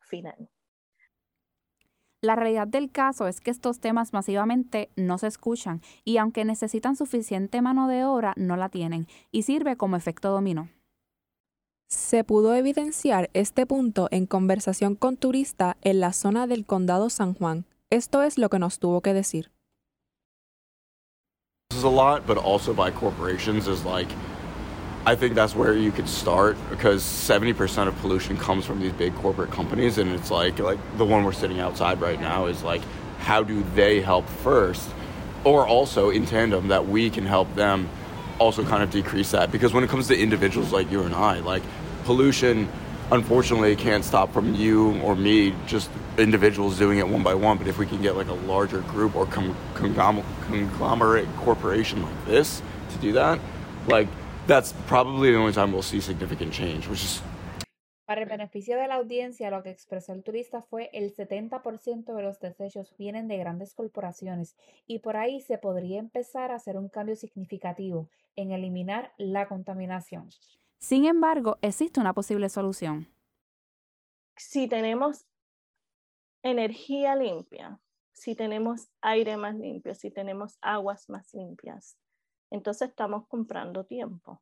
final. 0.02 0.48
La 2.20 2.34
realidad 2.34 2.66
del 2.66 2.90
caso 2.90 3.28
es 3.28 3.40
que 3.40 3.50
estos 3.50 3.80
temas 3.80 4.12
masivamente 4.12 4.90
no 4.96 5.18
se 5.18 5.28
escuchan 5.28 5.80
y 6.04 6.18
aunque 6.18 6.44
necesitan 6.44 6.96
suficiente 6.96 7.62
mano 7.62 7.88
de 7.88 8.04
obra, 8.04 8.34
no 8.36 8.56
la 8.56 8.68
tienen 8.68 9.06
y 9.30 9.42
sirve 9.42 9.76
como 9.76 9.96
efecto 9.96 10.30
dominó. 10.30 10.68
Se 11.90 12.22
pudo 12.22 12.54
evidenciar 12.54 13.30
este 13.32 13.64
punto 13.64 14.08
en 14.10 14.26
conversación 14.26 14.94
con 14.94 15.16
turista 15.16 15.78
en 15.80 16.00
la 16.00 16.12
zona 16.12 16.46
del 16.46 16.66
condado 16.66 17.08
San 17.08 17.32
Juan. 17.32 17.64
Esto 17.88 18.22
es 18.22 18.36
lo 18.36 18.50
que 18.50 18.58
nos 18.58 18.78
tuvo 18.78 19.00
que 19.00 19.14
decir. 19.14 19.50
This 21.70 21.78
is 21.78 21.84
a 21.84 21.88
lot, 21.88 22.26
but 22.26 22.36
also 22.36 22.74
by 22.74 22.90
corporations 22.90 23.66
is 23.66 23.86
like 23.86 24.08
I 25.06 25.16
think 25.16 25.34
that's 25.34 25.56
where 25.56 25.72
you 25.72 25.90
could 25.90 26.08
start 26.08 26.58
because 26.68 27.02
70% 27.02 27.88
of 27.88 27.98
pollution 28.02 28.36
comes 28.36 28.66
from 28.66 28.80
these 28.80 28.92
big 28.92 29.14
corporate 29.14 29.50
companies 29.50 29.96
and 29.96 30.10
it's 30.10 30.30
like 30.30 30.58
like 30.58 30.78
the 30.98 31.06
one 31.06 31.24
we're 31.24 31.32
sitting 31.32 31.58
outside 31.58 32.02
right 32.02 32.20
now 32.20 32.48
is 32.48 32.62
like 32.62 32.82
how 33.18 33.42
do 33.42 33.64
they 33.74 34.02
help 34.02 34.28
first 34.42 34.90
or 35.44 35.66
also 35.66 36.10
in 36.10 36.26
tandem 36.26 36.68
that 36.68 36.86
we 36.86 37.08
can 37.08 37.24
help 37.24 37.48
them 37.54 37.88
also 38.38 38.64
kind 38.64 38.82
of 38.82 38.90
decrease 38.90 39.30
that 39.32 39.50
because 39.50 39.72
when 39.72 39.84
it 39.84 39.90
comes 39.90 40.08
to 40.08 40.16
individuals 40.16 40.72
like 40.72 40.90
you 40.90 41.02
and 41.02 41.14
I 41.14 41.40
like 41.40 41.62
pollution 42.08 42.66
unfortunately 43.12 43.76
can't 43.76 44.02
stop 44.02 44.32
from 44.32 44.54
you 44.54 44.98
or 45.02 45.14
me 45.14 45.54
just 45.66 45.90
individuals 46.16 46.78
doing 46.78 46.98
it 47.02 47.06
one 47.06 47.22
by 47.22 47.34
one 47.34 47.58
but 47.58 47.66
if 47.72 47.76
we 47.78 47.84
can 47.84 48.00
get 48.00 48.16
like 48.16 48.28
a 48.28 48.38
larger 48.52 48.80
group 48.92 49.14
or 49.14 49.26
conglomerate 49.26 51.28
corporation 51.36 52.02
like 52.02 52.20
this 52.24 52.62
to 52.92 52.96
do 53.06 53.12
that 53.12 53.38
like 53.88 54.08
that's 54.46 54.72
probably 54.86 55.30
the 55.30 55.36
only 55.36 55.52
time 55.52 55.70
we'll 55.72 55.82
see 55.82 56.00
significant 56.00 56.52
change, 56.52 56.88
which 56.88 57.04
is 57.04 57.22
Para 58.06 58.22
el 58.22 58.26
beneficio 58.26 58.78
de 58.78 58.88
la 58.88 58.94
audiencia, 58.94 59.50
lo 59.50 59.62
que 59.62 59.68
expresó 59.68 60.14
el 60.14 60.22
turista 60.22 60.62
fue 60.62 60.88
el 60.94 61.14
70% 61.14 62.14
de 62.14 62.22
los 62.22 62.40
desechos 62.40 62.94
vienen 62.96 63.28
de 63.28 63.36
grandes 63.36 63.74
corporaciones 63.74 64.56
y 64.86 65.00
por 65.00 65.18
ahí 65.18 65.42
se 65.42 65.58
podría 65.58 65.98
empezar 65.98 66.50
a 66.50 66.54
hacer 66.54 66.78
un 66.78 66.88
cambio 66.88 67.16
significativo 67.16 68.08
en 68.34 68.52
eliminar 68.52 69.12
la 69.18 69.46
contaminación. 69.46 70.30
Sin 70.78 71.04
embargo, 71.06 71.58
existe 71.60 72.00
una 72.00 72.14
posible 72.14 72.48
solución. 72.48 73.08
Si 74.36 74.68
tenemos 74.68 75.26
energía 76.42 77.16
limpia, 77.16 77.80
si 78.12 78.34
tenemos 78.34 78.88
aire 79.00 79.36
más 79.36 79.56
limpio, 79.56 79.94
si 79.94 80.10
tenemos 80.10 80.56
aguas 80.60 81.08
más 81.08 81.34
limpias, 81.34 81.98
entonces 82.50 82.90
estamos 82.90 83.26
comprando 83.26 83.84
tiempo. 83.84 84.40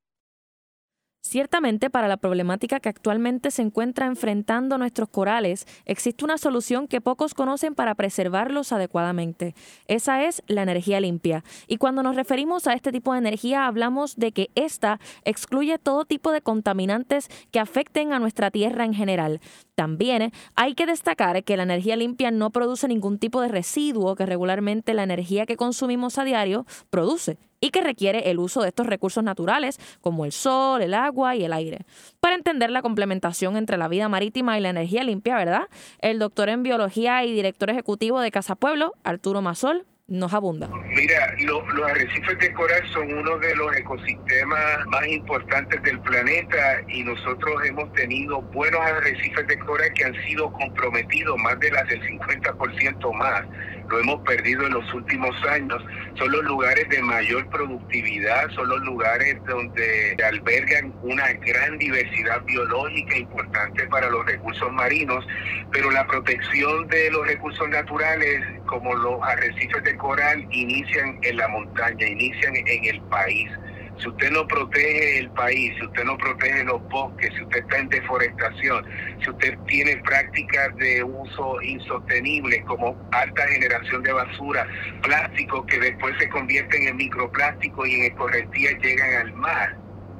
Ciertamente, 1.26 1.90
para 1.90 2.06
la 2.06 2.18
problemática 2.18 2.78
que 2.78 2.88
actualmente 2.88 3.50
se 3.50 3.60
encuentra 3.60 4.06
enfrentando 4.06 4.78
nuestros 4.78 5.08
corales, 5.08 5.66
existe 5.84 6.24
una 6.24 6.38
solución 6.38 6.86
que 6.86 7.00
pocos 7.00 7.34
conocen 7.34 7.74
para 7.74 7.96
preservarlos 7.96 8.70
adecuadamente. 8.70 9.56
Esa 9.88 10.22
es 10.22 10.44
la 10.46 10.62
energía 10.62 11.00
limpia. 11.00 11.42
Y 11.66 11.78
cuando 11.78 12.04
nos 12.04 12.14
referimos 12.14 12.68
a 12.68 12.74
este 12.74 12.92
tipo 12.92 13.12
de 13.12 13.18
energía, 13.18 13.66
hablamos 13.66 14.14
de 14.14 14.30
que 14.30 14.50
ésta 14.54 15.00
excluye 15.24 15.78
todo 15.78 16.04
tipo 16.04 16.30
de 16.30 16.42
contaminantes 16.42 17.28
que 17.50 17.58
afecten 17.58 18.12
a 18.12 18.20
nuestra 18.20 18.52
tierra 18.52 18.84
en 18.84 18.94
general. 18.94 19.40
También 19.76 20.32
hay 20.54 20.74
que 20.74 20.86
destacar 20.86 21.44
que 21.44 21.56
la 21.56 21.64
energía 21.64 21.96
limpia 21.96 22.30
no 22.30 22.48
produce 22.50 22.88
ningún 22.88 23.18
tipo 23.18 23.42
de 23.42 23.48
residuo 23.48 24.16
que 24.16 24.24
regularmente 24.24 24.94
la 24.94 25.02
energía 25.02 25.44
que 25.44 25.58
consumimos 25.58 26.16
a 26.16 26.24
diario 26.24 26.64
produce 26.88 27.36
y 27.60 27.70
que 27.70 27.82
requiere 27.82 28.30
el 28.30 28.38
uso 28.38 28.62
de 28.62 28.68
estos 28.68 28.86
recursos 28.86 29.22
naturales 29.22 29.78
como 30.00 30.24
el 30.24 30.32
sol, 30.32 30.80
el 30.80 30.94
agua 30.94 31.36
y 31.36 31.44
el 31.44 31.52
aire. 31.52 31.84
Para 32.20 32.36
entender 32.36 32.70
la 32.70 32.80
complementación 32.80 33.58
entre 33.58 33.76
la 33.76 33.88
vida 33.88 34.08
marítima 34.08 34.56
y 34.56 34.62
la 34.62 34.70
energía 34.70 35.04
limpia, 35.04 35.36
¿verdad? 35.36 35.68
El 35.98 36.18
doctor 36.18 36.48
en 36.48 36.62
biología 36.62 37.22
y 37.26 37.32
director 37.32 37.68
ejecutivo 37.68 38.20
de 38.20 38.30
Casa 38.30 38.54
Pueblo, 38.54 38.94
Arturo 39.04 39.42
Masol, 39.42 39.84
nos 40.08 40.32
abunda. 40.32 40.68
Mira, 40.94 41.34
los 41.40 41.62
arrecifes 41.90 42.38
de 42.38 42.52
coral 42.52 42.82
son 42.92 43.12
uno 43.12 43.38
de 43.38 43.54
los 43.56 43.76
ecosistemas 43.76 44.86
más 44.86 45.06
importantes 45.08 45.82
del 45.82 45.98
planeta 46.00 46.80
y 46.88 47.02
nosotros 47.02 47.54
hemos 47.66 47.92
tenido 47.92 48.40
buenos 48.42 48.80
arrecifes 48.80 49.46
de 49.48 49.58
coral 49.58 49.92
que 49.94 50.04
han 50.04 50.14
sido 50.26 50.50
comprometidos, 50.52 51.36
más 51.38 51.58
de 51.58 51.70
las 51.72 51.88
del 51.88 52.00
50% 52.02 53.12
más 53.14 53.42
lo 53.88 54.00
hemos 54.00 54.20
perdido 54.22 54.66
en 54.66 54.74
los 54.74 54.94
últimos 54.94 55.34
años, 55.46 55.82
son 56.16 56.32
los 56.32 56.44
lugares 56.44 56.88
de 56.88 57.02
mayor 57.02 57.48
productividad, 57.50 58.50
son 58.50 58.68
los 58.68 58.80
lugares 58.82 59.36
donde 59.46 60.16
albergan 60.24 60.92
una 61.02 61.32
gran 61.32 61.78
diversidad 61.78 62.42
biológica 62.44 63.18
importante 63.18 63.86
para 63.88 64.10
los 64.10 64.24
recursos 64.26 64.72
marinos, 64.72 65.26
pero 65.72 65.90
la 65.90 66.06
protección 66.06 66.86
de 66.88 67.10
los 67.10 67.26
recursos 67.26 67.68
naturales 67.68 68.42
como 68.66 68.94
los 68.94 69.22
arrecifes 69.22 69.82
de 69.84 69.96
coral 69.96 70.46
inician 70.50 71.18
en 71.22 71.36
la 71.36 71.48
montaña, 71.48 72.06
inician 72.06 72.54
en 72.56 72.84
el 72.84 73.00
país. 73.02 73.50
Si 73.98 74.08
usted 74.08 74.30
no 74.30 74.46
protege 74.46 75.20
el 75.20 75.30
país, 75.30 75.74
si 75.78 75.86
usted 75.86 76.04
no 76.04 76.18
protege 76.18 76.64
los 76.64 76.82
bosques, 76.88 77.32
si 77.34 77.42
usted 77.42 77.60
está 77.60 77.78
en 77.78 77.88
deforestación, 77.88 78.84
si 79.22 79.30
usted 79.30 79.58
tiene 79.66 79.96
prácticas 79.98 80.74
de 80.76 81.02
uso 81.02 81.60
insostenible 81.62 82.62
como 82.64 82.96
alta 83.12 83.46
generación 83.48 84.02
de 84.02 84.12
basura, 84.12 84.66
plásticos 85.02 85.64
que 85.66 85.78
después 85.78 86.14
se 86.18 86.28
convierten 86.28 86.88
en 86.88 86.96
microplásticos 86.96 87.88
y 87.88 87.94
en 87.94 88.02
escorrentías 88.04 88.74
llegan 88.82 89.26
al 89.26 89.32
mar, 89.34 89.76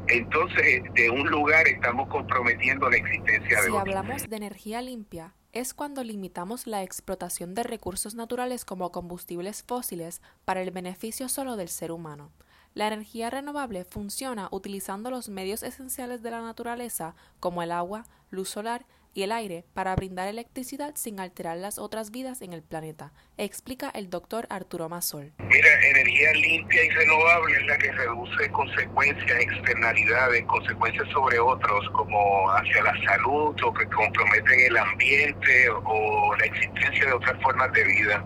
entonces 0.09 0.83
de 0.95 1.11
un 1.11 1.29
lugar 1.29 1.67
estamos 1.67 2.09
comprometiendo 2.09 2.89
la 2.89 2.97
existencia 2.97 3.63
de 3.63 3.71
Si 3.71 3.77
hablamos 3.77 4.29
de 4.29 4.37
energía 4.37 4.83
limpia, 4.83 5.35
es 5.53 5.75
cuando 5.75 6.05
limitamos 6.05 6.67
la 6.67 6.83
explotación 6.83 7.55
de 7.55 7.63
recursos 7.63 8.15
naturales 8.15 8.65
como 8.65 8.93
combustibles 8.93 9.63
fósiles 9.63 10.21
para 10.45 10.63
el 10.63 10.71
beneficio 10.71 11.29
solo 11.29 11.57
del 11.57 11.69
ser 11.69 11.93
humano. 11.93 12.31
La 12.77 12.89
energía 12.89 13.31
renovable 13.31 13.87
funciona 13.87 14.49
utilizando 14.51 15.11
los 15.11 15.31
medios 15.31 15.63
esenciales 15.63 16.23
de 16.23 16.31
la 16.31 16.43
naturaleza 16.43 17.15
como 17.41 17.63
el 17.63 17.73
agua, 17.73 18.05
luz 18.29 18.51
solar 18.51 18.85
y 19.15 19.23
el 19.23 19.33
aire 19.33 19.65
para 19.73 19.97
brindar 19.97 20.29
electricidad 20.29 20.93
sin 20.95 21.19
alterar 21.19 21.57
las 21.57 21.79
otras 21.79 22.11
vidas 22.11 22.43
en 22.43 22.53
el 22.53 22.63
planeta, 22.63 23.15
explica 23.39 23.89
el 23.89 24.11
doctor 24.11 24.47
Arturo 24.51 24.91
Masol. 24.91 25.33
Mira, 25.39 25.69
energía 25.89 26.33
limpia 26.35 26.85
y 26.85 26.91
renovable 26.91 27.57
es 27.57 27.67
la 27.67 27.79
que 27.79 27.93
reduce 27.93 28.53
consecuencias, 28.53 29.41
externalidades, 29.41 30.45
consecuencias 30.45 31.09
sobre 31.15 31.39
otros 31.39 31.89
como 31.95 32.51
hacia 32.51 32.83
la 32.83 33.05
salud 33.07 33.57
o 33.65 33.73
que 33.73 33.87
comprometen 33.87 34.61
el 34.67 34.77
ambiente 34.77 35.71
o 35.71 36.37
la 36.37 36.45
existencia 36.45 37.07
de 37.07 37.13
otras 37.15 37.43
formas 37.43 37.73
de 37.73 37.85
vida 37.85 38.23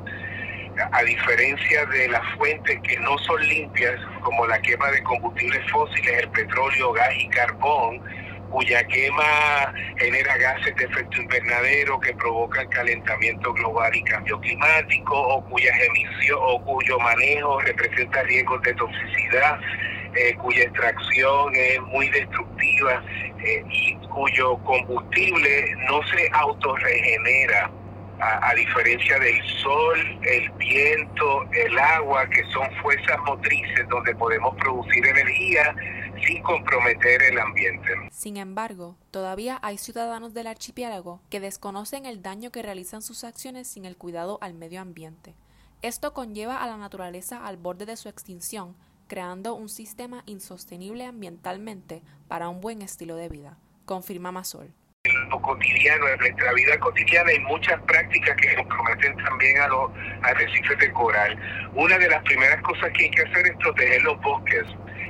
a 0.92 1.02
diferencia 1.02 1.86
de 1.86 2.08
las 2.08 2.22
fuentes 2.36 2.78
que 2.82 2.98
no 3.00 3.18
son 3.18 3.40
limpias, 3.46 3.94
como 4.22 4.46
la 4.46 4.60
quema 4.60 4.90
de 4.90 5.02
combustibles 5.02 5.70
fósiles, 5.70 6.22
el 6.22 6.30
petróleo, 6.30 6.92
gas 6.92 7.10
y 7.18 7.28
carbón, 7.28 8.00
cuya 8.50 8.82
quema 8.84 9.72
genera 9.96 10.36
gases 10.36 10.74
de 10.76 10.84
efecto 10.84 11.22
invernadero 11.22 12.00
que 12.00 12.12
provocan 12.14 12.68
calentamiento 12.68 13.52
global 13.52 13.94
y 13.94 14.02
cambio 14.04 14.40
climático, 14.40 15.14
o 15.16 15.44
cuyas 15.44 15.76
emisiones 15.80 16.44
o 16.46 16.64
cuyo 16.64 16.98
manejo 16.98 17.60
representa 17.60 18.22
riesgos 18.24 18.60
de 18.62 18.74
toxicidad, 18.74 19.60
eh, 20.16 20.34
cuya 20.36 20.64
extracción 20.64 21.54
es 21.54 21.80
muy 21.82 22.08
destructiva 22.10 23.02
eh, 23.44 23.62
y 23.70 23.94
cuyo 24.08 24.56
combustible 24.64 25.74
no 25.88 26.00
se 26.08 26.28
autorregenera 26.32 27.70
a, 28.20 28.54
diferencia 28.54 29.18
del 29.18 29.42
sol, 29.62 29.98
el 30.22 30.50
viento, 30.52 31.42
el 31.52 31.78
agua, 31.78 32.28
que 32.28 32.44
son 32.52 32.68
fuerzas 32.82 33.18
motrices 33.24 33.88
donde 33.88 34.14
podemos 34.14 34.54
producir 34.56 35.06
energía 35.06 35.74
sin 36.26 36.42
comprometer 36.42 37.22
el 37.22 37.38
ambiente. 37.38 37.92
Sin 38.10 38.36
embargo, 38.36 38.96
todavía 39.10 39.58
hay 39.62 39.78
ciudadanos 39.78 40.34
del 40.34 40.46
archipiélago 40.46 41.20
que 41.30 41.40
desconocen 41.40 42.06
el 42.06 42.22
daño 42.22 42.50
que 42.50 42.62
realizan 42.62 43.02
sus 43.02 43.24
acciones 43.24 43.68
sin 43.68 43.84
el 43.84 43.96
cuidado 43.96 44.38
al 44.42 44.54
medio 44.54 44.80
ambiente. 44.80 45.34
Esto 45.82 46.12
conlleva 46.12 46.62
a 46.62 46.66
la 46.66 46.76
naturaleza 46.76 47.46
al 47.46 47.56
borde 47.56 47.86
de 47.86 47.96
su 47.96 48.08
extinción, 48.08 48.76
creando 49.08 49.54
un 49.54 49.68
sistema 49.68 50.22
insostenible 50.26 51.06
ambientalmente 51.06 52.02
para 52.28 52.48
un 52.48 52.60
buen 52.60 52.82
estilo 52.82 53.16
de 53.16 53.28
vida, 53.28 53.58
confirma 53.86 54.30
Masol 54.30 54.74
cotidiano, 55.38 56.08
en 56.08 56.18
nuestra 56.18 56.52
vida 56.52 56.78
cotidiana, 56.78 57.30
hay 57.30 57.40
muchas 57.40 57.80
prácticas 57.82 58.36
que 58.36 58.54
comprometen 58.56 59.16
también 59.16 59.58
a 59.58 59.68
los 59.68 59.90
arrecifes 60.22 60.78
de 60.78 60.90
coral. 60.92 61.38
Una 61.74 61.98
de 61.98 62.08
las 62.08 62.22
primeras 62.24 62.60
cosas 62.62 62.90
que 62.92 63.04
hay 63.04 63.10
que 63.10 63.22
hacer 63.22 63.46
es 63.46 63.56
proteger 63.58 64.02
los 64.02 64.20
bosques 64.20 64.64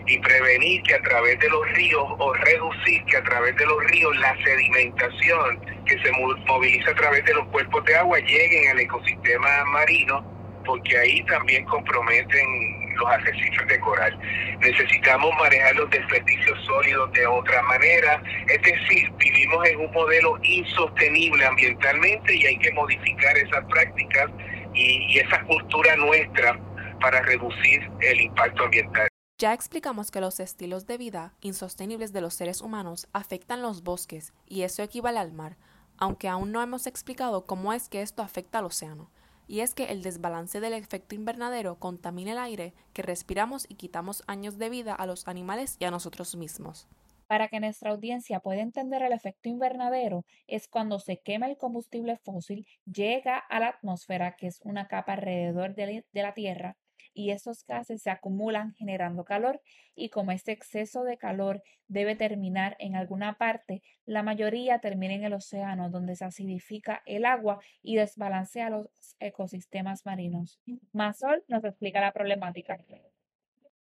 y 0.06 0.18
prevenir 0.18 0.82
que 0.82 0.94
a 0.94 1.02
través 1.02 1.38
de 1.38 1.48
los 1.48 1.68
ríos 1.72 2.04
o 2.18 2.34
reducir 2.34 3.04
que 3.04 3.16
a 3.16 3.22
través 3.22 3.54
de 3.56 3.66
los 3.66 3.84
ríos 3.84 4.16
la 4.18 4.36
sedimentación 4.42 5.60
que 5.86 5.98
se 6.02 6.10
moviliza 6.46 6.90
a 6.90 6.94
través 6.94 7.24
de 7.24 7.34
los 7.34 7.46
cuerpos 7.48 7.84
de 7.84 7.96
agua 7.96 8.18
lleguen 8.18 8.70
al 8.70 8.80
ecosistema 8.80 9.64
marino, 9.72 10.24
porque 10.64 10.98
ahí 10.98 11.22
también 11.24 11.64
comprometen 11.64 12.89
los 13.00 13.11
arrecifes 13.11 13.66
de 13.66 13.80
coral. 13.80 14.16
Necesitamos 14.61 15.30
manejar 15.38 15.75
los 15.76 15.90
desperdicios 15.90 16.59
sólidos 16.64 17.12
de 17.12 17.26
otra 17.26 17.62
manera, 17.62 18.23
es 18.49 18.62
decir, 18.62 19.11
vivimos 19.19 19.66
en 19.69 19.80
un 19.80 19.92
modelo 19.92 20.38
insostenible 20.42 21.45
ambientalmente 21.45 22.35
y 22.35 22.47
hay 22.47 22.59
que 22.59 22.73
modificar 22.73 23.37
esas 23.37 23.64
prácticas 23.66 24.30
y, 24.75 25.12
y 25.12 25.19
esa 25.19 25.42
cultura 25.45 25.97
nuestra 25.97 26.59
para 27.00 27.23
reducir 27.23 27.90
el 28.00 28.21
impacto 28.21 28.64
ambiental. 28.64 29.09
Ya 29.38 29.54
explicamos 29.54 30.11
que 30.11 30.21
los 30.21 30.38
estilos 30.38 30.87
de 30.87 30.99
vida 30.99 31.33
insostenibles 31.40 32.12
de 32.12 32.21
los 32.21 32.35
seres 32.35 32.61
humanos 32.61 33.09
afectan 33.14 33.62
los 33.62 33.83
bosques 33.83 34.35
y 34.47 34.62
eso 34.62 34.83
equivale 34.83 35.19
al 35.19 35.33
mar, 35.33 35.57
aunque 35.97 36.28
aún 36.28 36.52
no 36.52 36.62
hemos 36.62 36.87
explicado 36.87 37.47
cómo 37.47 37.73
es 37.73 37.88
que 37.88 38.02
esto 38.02 38.23
afecta 38.23 38.59
al 38.59 38.66
océano 38.66 39.11
y 39.50 39.62
es 39.62 39.75
que 39.75 39.87
el 39.87 40.04
desbalance 40.04 40.61
del 40.61 40.75
efecto 40.75 41.16
invernadero 41.16 41.75
contamina 41.80 42.30
el 42.30 42.38
aire 42.38 42.73
que 42.92 43.02
respiramos 43.02 43.66
y 43.69 43.75
quitamos 43.75 44.23
años 44.28 44.59
de 44.59 44.71
vida 44.71 44.95
a 44.95 45.07
los 45.07 45.26
animales 45.26 45.76
y 45.80 45.87
a 45.87 45.90
nosotros 45.90 46.37
mismos. 46.37 46.87
Para 47.26 47.49
que 47.49 47.59
nuestra 47.59 47.90
audiencia 47.90 48.38
pueda 48.38 48.61
entender 48.61 49.02
el 49.02 49.12
efecto 49.12 49.49
invernadero, 49.49 50.25
es 50.47 50.69
cuando 50.69 51.00
se 51.00 51.19
quema 51.19 51.49
el 51.49 51.57
combustible 51.57 52.16
fósil, 52.19 52.64
llega 52.85 53.38
a 53.38 53.59
la 53.59 53.71
atmósfera, 53.71 54.37
que 54.37 54.47
es 54.47 54.61
una 54.62 54.87
capa 54.87 55.14
alrededor 55.14 55.75
de 55.75 56.04
la 56.12 56.33
Tierra, 56.33 56.76
y 57.14 57.31
estos 57.31 57.64
gases 57.67 58.02
se 58.02 58.11
acumulan 58.11 58.75
generando 58.75 59.25
calor 59.25 59.61
y 59.95 60.11
como 60.11 60.33
este 60.33 60.52
exceso 60.52 61.05
de 61.05 61.19
calor 61.19 61.62
debe 61.88 62.14
terminar 62.17 62.76
en 62.79 62.97
alguna 62.97 63.37
parte, 63.37 63.83
la 64.07 64.23
mayoría 64.23 64.79
termina 64.79 65.14
en 65.14 65.25
el 65.25 65.33
océano 65.35 65.90
donde 65.90 66.17
se 66.17 66.25
acidifica 66.25 67.02
el 67.07 67.25
agua 67.25 67.61
y 67.83 67.97
desbalancea 67.97 68.71
los 68.71 68.88
ecosistemas 69.19 70.07
marinos. 70.07 70.61
Masol 70.93 71.43
nos 71.49 71.64
explica 71.64 72.00
la 72.00 72.12
problemática. 72.12 72.79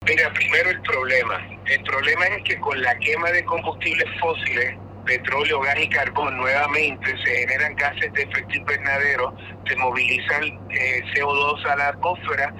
Mira, 0.07 0.33
primero 0.33 0.69
el 0.69 0.81
problema. 0.83 1.45
El 1.65 1.83
problema 1.83 2.25
es 2.27 2.43
que 2.43 2.59
con 2.59 2.81
la 2.81 2.97
quema 2.99 3.29
de 3.31 3.43
combustibles 3.43 4.07
fósiles, 4.21 4.77
petróleo, 5.05 5.59
gas 5.61 5.79
y 5.79 5.89
carbón, 5.89 6.37
nuevamente 6.37 7.07
se 7.25 7.39
generan 7.39 7.75
gases 7.75 8.11
de 8.13 8.23
efecto 8.23 8.55
invernadero, 8.55 9.35
se 9.67 9.75
movilizan 9.75 10.43
eh, 10.69 11.01
CO2 11.13 11.65
a 11.65 11.75
la 11.75 11.87
atmósfera 11.89 12.53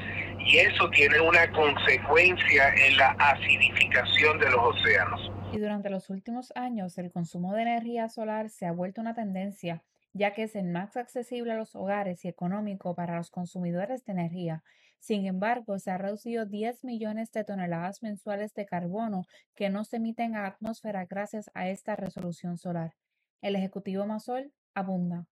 y 0.48 0.60
eso 0.60 0.90
tiene 0.92 1.20
una 1.20 1.52
consecuencia 1.52 2.74
en 2.74 2.96
la 2.96 3.10
acidificación 3.20 4.40
de 4.40 4.50
los 4.50 4.76
océanos. 4.76 5.32
Y 5.52 5.60
durante 5.60 5.90
los 5.90 6.10
últimos 6.10 6.54
años 6.56 6.98
el 6.98 7.12
consumo 7.12 7.54
de 7.54 7.64
energía 7.64 8.08
solar 8.08 8.50
se 8.50 8.66
ha 8.66 8.72
vuelto 8.72 9.02
una 9.02 9.14
tendencia, 9.14 9.84
ya 10.14 10.34
que 10.34 10.44
es 10.44 10.56
el 10.56 10.68
más 10.68 10.96
accesible 10.96 11.52
a 11.52 11.58
los 11.58 11.76
hogares 11.76 12.24
y 12.24 12.30
económico 12.30 12.96
para 12.96 13.18
los 13.18 13.30
consumidores 13.30 14.06
de 14.06 14.14
energía. 14.14 14.64
Sin 15.00 15.26
embargo, 15.26 15.78
se 15.80 15.92
ha 15.92 15.98
reducido 15.98 16.46
10 16.46 16.86
millones 16.86 17.32
de 17.32 17.44
toneladas 17.44 18.02
mensuales 18.02 18.54
de 18.54 18.66
carbono 18.66 19.26
que 19.54 19.70
no 19.70 19.84
se 19.84 19.98
emiten 19.98 20.36
a 20.36 20.44
la 20.44 20.48
atmósfera 20.48 21.06
gracias 21.06 21.52
a 21.56 21.68
esta 21.68 21.98
resolución 21.98 22.58
solar. 22.58 22.94
El 23.42 23.58
Ejecutivo 23.58 24.06
Masol 24.06 24.54
abunda 24.74 25.28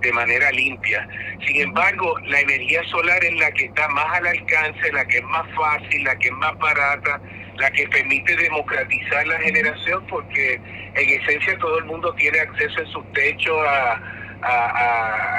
de 0.00 0.12
manera 0.12 0.50
limpia. 0.52 1.08
Sin 1.46 1.60
embargo, 1.60 2.18
la 2.26 2.40
energía 2.40 2.82
solar 2.84 3.22
es 3.24 3.34
la 3.34 3.50
que 3.52 3.64
está 3.66 3.88
más 3.88 4.06
al 4.14 4.26
alcance, 4.26 4.92
la 4.92 5.04
que 5.06 5.18
es 5.18 5.24
más 5.24 5.46
fácil, 5.54 6.04
la 6.04 6.16
que 6.16 6.28
es 6.28 6.34
más 6.34 6.56
barata, 6.58 7.20
la 7.56 7.70
que 7.72 7.88
permite 7.88 8.36
democratizar 8.36 9.26
la 9.26 9.38
generación 9.40 10.04
porque 10.06 10.60
en 10.94 11.22
esencia 11.22 11.58
todo 11.58 11.78
el 11.78 11.84
mundo 11.86 12.14
tiene 12.14 12.40
acceso 12.40 12.80
en 12.80 12.86
su 12.88 13.02
techo 13.12 13.60
a, 13.62 14.00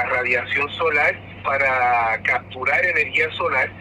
radiación 0.10 0.70
solar 0.72 1.18
para 1.44 2.22
capturar 2.24 2.84
energía 2.84 3.32
solar. 3.38 3.72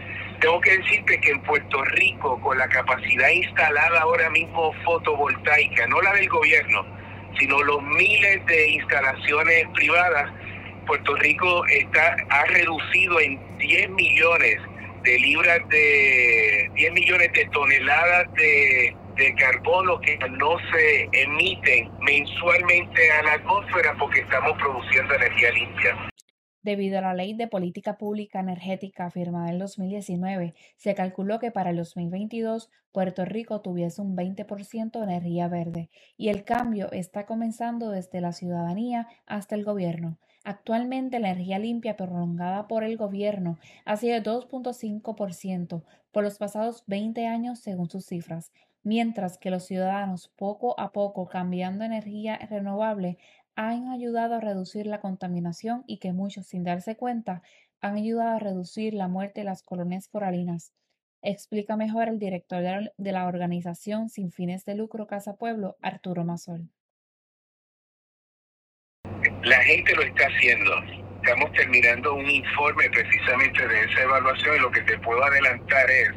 Tengo 0.40 0.60
que 0.60 0.78
decirte 0.78 1.20
que 1.20 1.30
en 1.32 1.40
Puerto 1.42 1.82
Rico, 1.86 2.40
con 2.40 2.56
la 2.56 2.68
capacidad 2.68 3.28
instalada 3.28 4.00
ahora 4.00 4.30
mismo 4.30 4.72
fotovoltaica, 4.84 5.88
no 5.88 6.00
la 6.02 6.12
del 6.12 6.28
gobierno, 6.28 6.86
sino 7.36 7.60
los 7.64 7.82
miles 7.82 8.46
de 8.46 8.70
instalaciones 8.70 9.66
privadas, 9.74 10.30
Puerto 10.88 11.14
Rico 11.16 11.66
está, 11.66 12.16
ha 12.30 12.44
reducido 12.46 13.20
en 13.20 13.38
10 13.58 13.90
millones 13.90 14.56
de 15.04 15.18
libras 15.18 15.60
de 15.68 16.70
10 16.74 16.92
millones 16.94 17.30
de 17.34 17.44
toneladas 17.52 18.32
de, 18.32 18.96
de 19.16 19.34
carbono 19.34 20.00
que 20.00 20.18
no 20.30 20.56
se 20.72 21.08
emiten 21.12 21.90
mensualmente 22.00 23.12
a 23.12 23.22
la 23.22 23.32
atmósfera 23.34 23.94
porque 23.98 24.20
estamos 24.20 24.56
produciendo 24.58 25.14
energía 25.14 25.52
limpia. 25.52 26.10
Debido 26.62 26.98
a 26.98 27.02
la 27.02 27.14
Ley 27.14 27.34
de 27.34 27.48
Política 27.48 27.98
Pública 27.98 28.40
Energética 28.40 29.10
firmada 29.10 29.50
en 29.50 29.58
2019, 29.58 30.54
se 30.76 30.94
calculó 30.94 31.38
que 31.38 31.50
para 31.50 31.70
el 31.70 31.76
2022 31.76 32.70
Puerto 32.92 33.26
Rico 33.26 33.60
tuviese 33.60 34.00
un 34.00 34.16
20% 34.16 34.98
de 34.98 35.04
energía 35.04 35.48
verde 35.48 35.90
y 36.16 36.30
el 36.30 36.44
cambio 36.44 36.90
está 36.92 37.26
comenzando 37.26 37.90
desde 37.90 38.22
la 38.22 38.32
ciudadanía 38.32 39.06
hasta 39.26 39.54
el 39.54 39.64
gobierno. 39.64 40.18
Actualmente 40.48 41.18
la 41.18 41.28
energía 41.28 41.58
limpia 41.58 41.94
prolongada 41.94 42.68
por 42.68 42.82
el 42.82 42.96
gobierno 42.96 43.58
ha 43.84 43.98
sido 43.98 44.14
de 44.14 44.22
2.5% 44.22 45.82
por 46.10 46.24
los 46.24 46.38
pasados 46.38 46.84
20 46.86 47.26
años 47.26 47.58
según 47.58 47.90
sus 47.90 48.06
cifras, 48.06 48.50
mientras 48.82 49.36
que 49.36 49.50
los 49.50 49.66
ciudadanos 49.66 50.32
poco 50.36 50.80
a 50.80 50.90
poco 50.90 51.28
cambiando 51.28 51.84
energía 51.84 52.38
renovable 52.48 53.18
han 53.56 53.88
ayudado 53.88 54.36
a 54.36 54.40
reducir 54.40 54.86
la 54.86 55.02
contaminación 55.02 55.84
y 55.86 55.98
que 55.98 56.14
muchos, 56.14 56.46
sin 56.46 56.64
darse 56.64 56.96
cuenta, 56.96 57.42
han 57.82 57.96
ayudado 57.96 58.36
a 58.36 58.38
reducir 58.38 58.94
la 58.94 59.06
muerte 59.06 59.42
de 59.42 59.44
las 59.44 59.62
colonias 59.62 60.08
coralinas. 60.08 60.72
Explica 61.20 61.76
mejor 61.76 62.08
el 62.08 62.18
director 62.18 62.90
de 62.96 63.12
la 63.12 63.26
organización 63.26 64.08
sin 64.08 64.32
fines 64.32 64.64
de 64.64 64.76
lucro 64.76 65.06
Casa 65.06 65.36
Pueblo, 65.36 65.76
Arturo 65.82 66.24
Mazol. 66.24 66.70
La 69.48 69.64
gente 69.64 69.96
lo 69.96 70.02
está 70.02 70.26
haciendo. 70.26 70.74
Estamos 71.22 71.50
terminando 71.54 72.12
un 72.12 72.28
informe 72.28 72.90
precisamente 72.90 73.66
de 73.66 73.80
esa 73.80 74.02
evaluación 74.02 74.56
y 74.56 74.58
lo 74.58 74.70
que 74.70 74.82
te 74.82 74.98
puedo 74.98 75.24
adelantar 75.24 75.90
es 75.90 76.10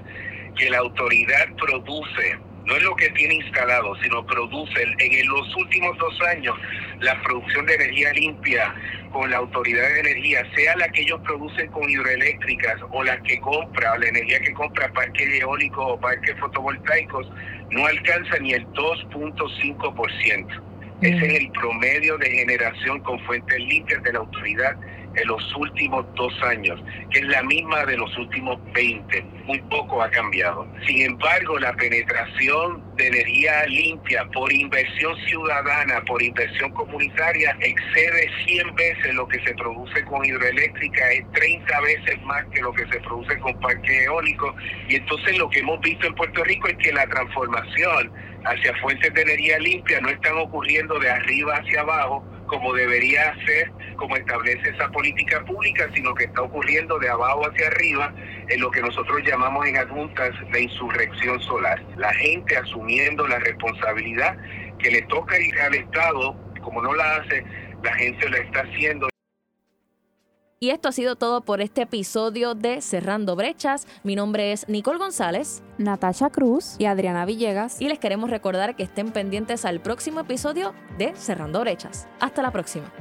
que 0.57 0.69
la 0.69 0.79
autoridad 0.79 1.47
produce 1.55 2.38
no 2.65 2.75
es 2.75 2.83
lo 2.83 2.93
que 2.97 3.09
tiene 3.11 3.35
instalado, 3.35 3.95
sino 4.01 4.25
produce 4.25 4.83
en 4.83 5.27
los 5.29 5.55
últimos 5.55 5.97
dos 5.97 6.21
años 6.27 6.57
la 7.00 7.21
producción 7.21 7.65
de 7.67 7.75
energía 7.75 8.11
limpia 8.11 8.75
con 9.13 9.31
la 9.31 9.38
autoridad 9.38 9.88
de 9.93 10.00
energía, 10.01 10.45
sea 10.53 10.75
la 10.75 10.89
que 10.89 11.01
ellos 11.01 11.21
producen 11.23 11.71
con 11.71 11.89
hidroeléctricas 11.89 12.81
o 12.91 13.01
la 13.01 13.17
que 13.23 13.39
compra, 13.39 13.93
o 13.93 13.97
la 13.97 14.09
energía 14.09 14.41
que 14.41 14.51
compra 14.53 14.91
parques 14.91 15.41
eólicos 15.41 15.85
o 15.88 16.00
parques 16.00 16.38
fotovoltaicos, 16.38 17.31
no 17.69 17.85
alcanza 17.85 18.38
ni 18.39 18.51
el 18.53 18.67
2.5%. 18.73 20.70
Ese 21.01 21.25
es 21.25 21.41
el 21.41 21.51
promedio 21.51 22.17
de 22.20 22.29
generación 22.29 23.00
con 23.01 23.20
fuentes 23.22 23.58
limpias 23.60 24.03
de 24.03 24.13
la 24.13 24.20
autoridad 24.20 24.77
en 25.15 25.27
los 25.27 25.55
últimos 25.55 26.05
dos 26.15 26.33
años, 26.43 26.79
que 27.11 27.19
es 27.19 27.25
la 27.25 27.43
misma 27.43 27.85
de 27.85 27.97
los 27.97 28.17
últimos 28.17 28.59
20. 28.73 29.21
Muy 29.45 29.59
poco 29.69 30.01
ha 30.01 30.09
cambiado. 30.09 30.67
Sin 30.85 31.01
embargo, 31.01 31.59
la 31.59 31.73
penetración 31.73 32.83
de 32.95 33.07
energía 33.07 33.65
limpia 33.67 34.25
por 34.33 34.51
inversión 34.51 35.15
ciudadana, 35.27 36.01
por 36.05 36.21
inversión 36.21 36.71
comunitaria, 36.71 37.55
excede 37.59 38.29
100 38.45 38.75
veces 38.75 39.13
lo 39.15 39.27
que 39.27 39.43
se 39.43 39.53
produce 39.55 40.03
con 40.05 40.23
hidroeléctrica, 40.23 41.11
es 41.11 41.31
30 41.31 41.81
veces 41.81 42.21
más 42.23 42.45
que 42.53 42.61
lo 42.61 42.71
que 42.73 42.85
se 42.87 42.99
produce 42.99 43.37
con 43.39 43.59
parque 43.59 44.03
eólico. 44.03 44.55
Y 44.87 44.95
entonces 44.95 45.37
lo 45.37 45.49
que 45.49 45.59
hemos 45.59 45.79
visto 45.81 46.07
en 46.07 46.15
Puerto 46.15 46.43
Rico 46.43 46.67
es 46.67 46.77
que 46.77 46.93
la 46.93 47.07
transformación 47.07 48.11
hacia 48.45 48.75
fuentes 48.77 49.13
de 49.13 49.21
energía 49.21 49.59
limpia 49.59 49.99
no 50.01 50.09
están 50.09 50.37
ocurriendo 50.37 50.97
de 50.99 51.09
arriba 51.09 51.55
hacia 51.55 51.81
abajo, 51.81 52.23
como 52.51 52.74
debería 52.74 53.34
ser, 53.46 53.72
como 53.96 54.17
establece 54.17 54.72
esa 54.72 54.89
política 54.89 55.41
pública, 55.46 55.89
sino 55.96 56.13
que 56.13 56.25
está 56.25 56.41
ocurriendo 56.41 57.00
de 57.00 57.08
abajo 57.08 57.50
hacia 57.50 57.67
arriba 57.67 58.13
en 58.50 58.60
lo 58.60 58.70
que 58.70 58.81
nosotros 58.81 59.22
llamamos 59.25 59.65
en 59.67 59.77
adjuntas 59.77 60.31
la 60.51 60.59
insurrección 60.59 61.40
solar. 61.44 61.81
La 61.96 62.14
gente 62.14 62.57
asumiendo 62.57 63.25
la 63.25 63.40
responsabilidad 63.40 64.37
que 64.79 64.92
le 64.92 65.01
toca 65.03 65.40
ir 65.40 65.57
al 65.61 65.75
Estado, 65.75 66.35
como 66.61 66.81
no 66.81 66.94
la 66.94 67.16
hace, 67.16 67.42
la 67.83 67.94
gente 67.94 68.29
la 68.29 68.40
está 68.40 68.64
haciendo 68.64 69.10
y 70.63 70.69
esto 70.69 70.89
ha 70.89 70.91
sido 70.91 71.15
todo 71.15 71.41
por 71.41 71.59
este 71.59 71.81
episodio 71.81 72.53
de 72.53 72.81
Cerrando 72.81 73.35
Brechas. 73.35 73.87
Mi 74.03 74.15
nombre 74.15 74.51
es 74.51 74.69
Nicole 74.69 75.00
González, 75.00 75.63
Natasha 75.79 76.29
Cruz 76.29 76.75
y 76.77 76.85
Adriana 76.85 77.25
Villegas. 77.25 77.81
Y 77.81 77.87
les 77.87 77.97
queremos 77.97 78.29
recordar 78.29 78.75
que 78.75 78.83
estén 78.83 79.11
pendientes 79.11 79.65
al 79.65 79.81
próximo 79.81 80.19
episodio 80.19 80.75
de 81.00 81.15
Cerrando 81.15 81.61
Brechas. 81.61 82.07
Hasta 82.19 82.43
la 82.43 82.51
próxima. 82.51 82.93